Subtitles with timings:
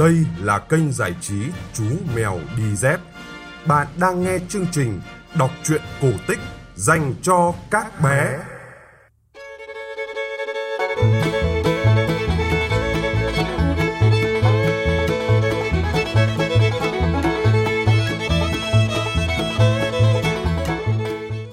[0.00, 1.42] Đây là kênh giải trí
[1.74, 1.84] Chú
[2.16, 3.00] Mèo Đi Dép.
[3.66, 5.00] Bạn đang nghe chương trình
[5.34, 6.38] đọc truyện cổ tích
[6.74, 8.38] dành cho các bé.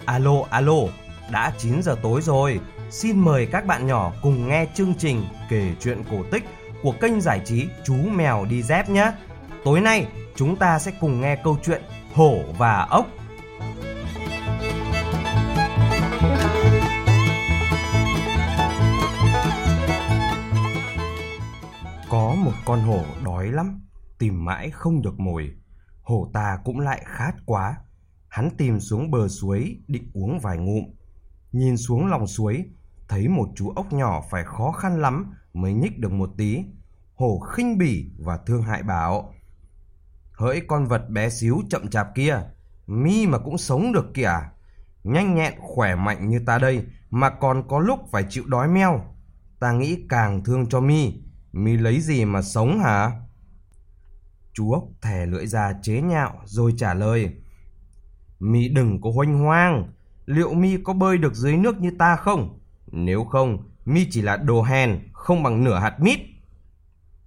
[0.05, 0.73] Alo, alo,
[1.31, 2.59] đã 9 giờ tối rồi.
[2.89, 6.43] Xin mời các bạn nhỏ cùng nghe chương trình kể chuyện cổ tích
[6.83, 9.11] của kênh giải trí Chú Mèo Đi Dép nhé.
[9.63, 11.81] Tối nay chúng ta sẽ cùng nghe câu chuyện
[12.13, 13.07] Hổ và Ốc.
[22.09, 23.81] Có một con hổ đói lắm,
[24.19, 25.49] tìm mãi không được mồi.
[26.01, 27.75] Hổ ta cũng lại khát quá.
[28.27, 30.83] Hắn tìm xuống bờ suối định uống vài ngụm.
[31.51, 32.65] Nhìn xuống lòng suối,
[33.09, 36.63] thấy một chú ốc nhỏ phải khó khăn lắm mới nhích được một tí.
[37.15, 39.33] Hổ khinh bỉ và thương hại bảo.
[40.31, 42.41] Hỡi con vật bé xíu chậm chạp kia,
[42.87, 44.39] mi mà cũng sống được kìa.
[45.03, 49.01] Nhanh nhẹn khỏe mạnh như ta đây mà còn có lúc phải chịu đói meo.
[49.59, 51.13] Ta nghĩ càng thương cho mi,
[51.51, 53.11] mi lấy gì mà sống hả?
[54.53, 57.35] Chú ốc thè lưỡi ra chế nhạo rồi trả lời.
[58.39, 59.91] Mi đừng có hoanh hoang,
[60.25, 62.59] liệu mi có bơi được dưới nước như ta không?
[62.91, 66.19] Nếu không, mi chỉ là đồ hèn, không bằng nửa hạt mít.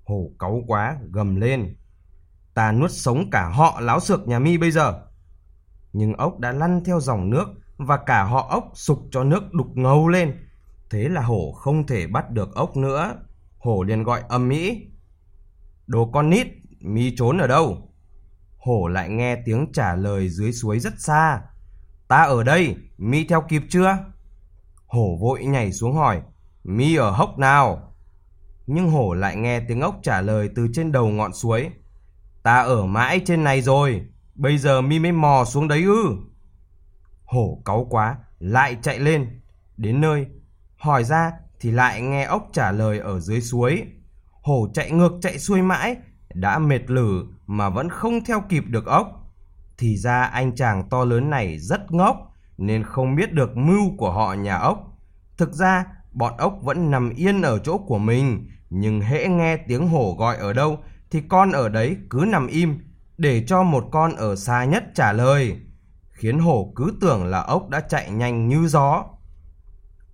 [0.05, 1.77] Hổ cáu quá, gầm lên.
[2.55, 5.03] Ta nuốt sống cả họ láo xược nhà mi bây giờ.
[5.93, 9.67] Nhưng ốc đã lăn theo dòng nước và cả họ ốc sục cho nước đục
[9.75, 10.49] ngầu lên.
[10.91, 13.15] Thế là hổ không thể bắt được ốc nữa.
[13.59, 14.87] Hổ liền gọi âm mỹ.
[15.87, 16.47] Đồ con nít,
[16.81, 17.93] mi trốn ở đâu?
[18.59, 21.43] Hổ lại nghe tiếng trả lời dưới suối rất xa.
[22.09, 23.99] Ta ở đây, mi theo kịp chưa?
[24.91, 26.23] Hổ vội nhảy xuống hỏi,
[26.65, 27.95] mi ở hốc nào?
[28.67, 31.71] Nhưng hổ lại nghe tiếng ốc trả lời từ trên đầu ngọn suối.
[32.43, 34.03] Ta ở mãi trên này rồi,
[34.35, 36.17] bây giờ mi mới mò xuống đấy ư.
[37.25, 39.41] Hổ cáu quá, lại chạy lên.
[39.77, 40.27] Đến nơi,
[40.77, 43.83] hỏi ra thì lại nghe ốc trả lời ở dưới suối.
[44.43, 45.97] Hổ chạy ngược chạy xuôi mãi,
[46.35, 49.07] đã mệt lử mà vẫn không theo kịp được ốc.
[49.79, 52.30] Thì ra anh chàng to lớn này rất ngốc,
[52.61, 54.99] nên không biết được mưu của họ nhà ốc.
[55.37, 59.89] Thực ra, bọn ốc vẫn nằm yên ở chỗ của mình, nhưng hễ nghe tiếng
[59.89, 60.79] hổ gọi ở đâu
[61.11, 62.79] thì con ở đấy cứ nằm im
[63.19, 65.61] để cho một con ở xa nhất trả lời,
[66.11, 69.05] khiến hổ cứ tưởng là ốc đã chạy nhanh như gió.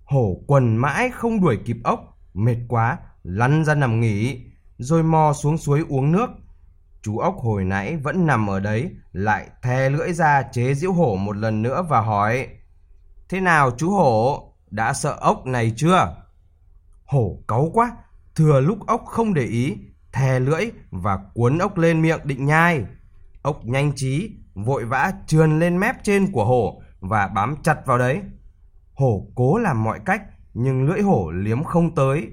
[0.03, 4.45] Hổ quần mãi không đuổi kịp ốc, mệt quá, lăn ra nằm nghỉ,
[4.77, 6.29] rồi mò xuống suối uống nước.
[7.01, 11.15] Chú ốc hồi nãy vẫn nằm ở đấy, lại thè lưỡi ra chế giễu hổ
[11.15, 12.47] một lần nữa và hỏi
[13.29, 16.15] Thế nào chú hổ, đã sợ ốc này chưa?
[17.05, 17.97] Hổ cáu quá,
[18.35, 19.77] thừa lúc ốc không để ý,
[20.13, 22.85] thè lưỡi và cuốn ốc lên miệng định nhai.
[23.41, 27.97] Ốc nhanh trí, vội vã trườn lên mép trên của hổ và bám chặt vào
[27.97, 28.21] đấy.
[28.93, 30.21] Hổ cố làm mọi cách,
[30.53, 32.27] nhưng lưỡi hổ liếm không tới.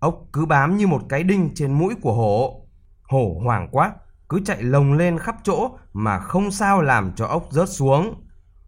[0.00, 2.66] Ốc cứ bám như một cái đinh trên mũi của hổ.
[3.02, 3.92] Hổ hoảng quá,
[4.28, 8.14] cứ chạy lồng lên khắp chỗ mà không sao làm cho ốc rớt xuống.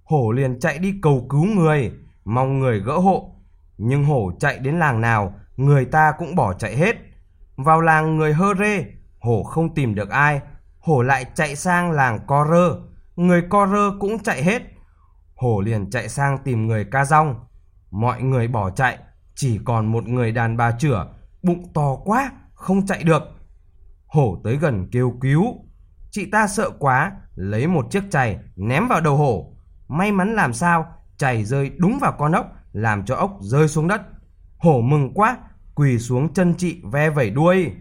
[0.05, 1.93] Hổ liền chạy đi cầu cứu người,
[2.25, 3.35] mong người gỡ hộ.
[3.79, 6.97] Nhưng hổ chạy đến làng nào, người ta cũng bỏ chạy hết.
[7.57, 8.85] Vào làng người hơ rê,
[9.21, 10.41] hổ không tìm được ai,
[10.79, 12.81] hổ lại chạy sang làng co rơ,
[13.17, 14.63] người co rơ cũng chạy hết.
[15.35, 17.35] Hổ liền chạy sang tìm người ca rong.
[17.91, 18.99] Mọi người bỏ chạy,
[19.35, 21.07] chỉ còn một người đàn bà chửa,
[21.43, 23.23] bụng to quá, không chạy được.
[24.11, 25.45] Hổ tới gần kêu cứu.
[26.11, 29.57] Chị ta sợ quá, lấy một chiếc chày ném vào đầu hổ.
[29.89, 33.89] May mắn làm sao, chày rơi đúng vào con ốc, làm cho ốc rơi xuống
[33.89, 34.01] đất.
[34.59, 35.37] Hổ mừng quá,
[35.75, 37.73] quỳ xuống chân chị ve vẩy đuôi.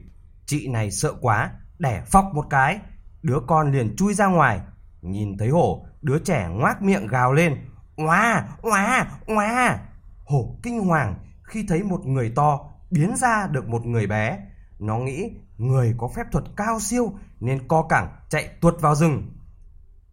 [0.45, 2.79] Chị này sợ quá, đẻ phọc một cái.
[3.21, 4.61] Đứa con liền chui ra ngoài.
[5.01, 7.57] Nhìn thấy hổ, đứa trẻ ngoác miệng gào lên.
[7.95, 9.79] Oa, oa, oa.
[10.25, 12.59] Hổ kinh hoàng khi thấy một người to
[12.91, 14.39] biến ra được một người bé.
[14.79, 19.23] Nó nghĩ người có phép thuật cao siêu nên co cẳng chạy tuột vào rừng.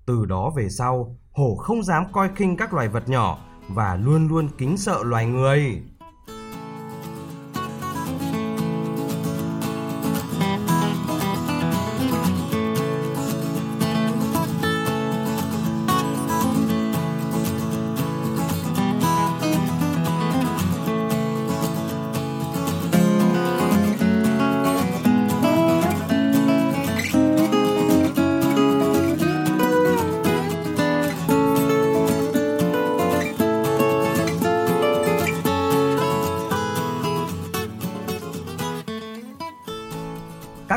[0.06, 3.38] Từ đó về sau, hổ không dám coi khinh các loài vật nhỏ
[3.69, 5.82] và luôn luôn kính sợ loài người.